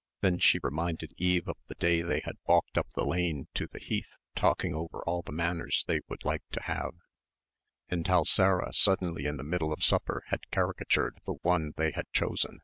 '"Then 0.22 0.40
she 0.40 0.58
reminded 0.60 1.14
Eve 1.18 1.46
of 1.46 1.56
the 1.68 1.76
day 1.76 2.02
they 2.02 2.18
had 2.24 2.34
walked 2.48 2.76
up 2.76 2.88
the 2.96 3.06
lane 3.06 3.46
to 3.54 3.68
the 3.68 3.78
Heath 3.78 4.16
talking 4.34 4.74
over 4.74 5.02
all 5.06 5.22
the 5.22 5.30
manners 5.30 5.84
they 5.86 6.00
would 6.08 6.24
like 6.24 6.42
to 6.50 6.62
have 6.62 6.94
and 7.88 8.04
how 8.04 8.24
Sarah 8.24 8.72
suddenly 8.72 9.24
in 9.26 9.36
the 9.36 9.44
middle 9.44 9.72
of 9.72 9.84
supper 9.84 10.24
had 10.30 10.50
caricatured 10.50 11.20
the 11.26 11.34
one 11.42 11.74
they 11.76 11.92
had 11.92 12.10
chosen. 12.12 12.58